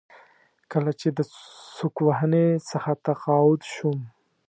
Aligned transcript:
کله 0.71 0.91
چې 0.99 1.07
د 1.17 1.19
سوک 1.75 1.95
وهنې 2.05 2.45
څخه 2.69 2.91
تقاعد 3.05 3.61
شوم. 3.73 3.99